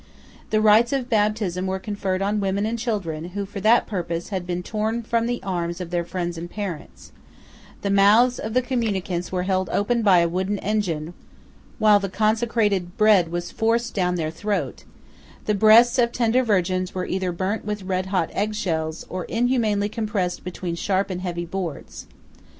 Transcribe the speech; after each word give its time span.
The 0.49 0.61
rites 0.61 0.91
of 0.93 1.11
baptism 1.11 1.67
were 1.67 1.77
conferred 1.77 2.23
on 2.23 2.39
women 2.39 2.65
and 2.65 2.79
children, 2.79 3.25
who, 3.35 3.45
for 3.45 3.59
that 3.59 3.85
purpose, 3.85 4.29
had 4.29 4.47
been 4.47 4.63
torn 4.63 5.03
from 5.03 5.27
the 5.27 5.39
arms 5.43 5.79
of 5.79 5.91
their 5.91 6.03
friends 6.03 6.39
and 6.39 6.49
parents; 6.49 7.11
the 7.83 7.91
mouths 7.91 8.39
of 8.39 8.55
the 8.55 8.63
communicants 8.63 9.31
were 9.31 9.43
held 9.43 9.69
open 9.69 10.01
by 10.01 10.17
a 10.17 10.27
wooden 10.27 10.57
engine, 10.57 11.13
while 11.77 11.99
the 11.99 12.09
consecrated 12.09 12.97
bread 12.97 13.31
was 13.31 13.51
forced 13.51 13.93
down 13.93 14.15
their 14.15 14.31
throat; 14.31 14.85
the 15.45 15.53
breasts 15.53 15.99
of 15.99 16.11
tender 16.11 16.43
virgins 16.43 16.95
were 16.95 17.05
either 17.05 17.31
burnt 17.31 17.63
with 17.63 17.83
red 17.83 18.07
hot 18.07 18.31
egg 18.33 18.55
shells, 18.55 19.05
or 19.07 19.25
inhumanly 19.25 19.87
compressed 19.87 20.43
betweens 20.43 20.83
harp 20.87 21.11
and 21.11 21.21
heavy 21.21 21.45
boards. 21.45 22.07